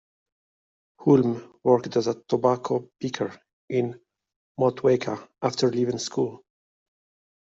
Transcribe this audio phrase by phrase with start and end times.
[1.01, 4.01] Hulme worked as a tobacco picker in
[4.59, 6.43] Motueka after leaving school.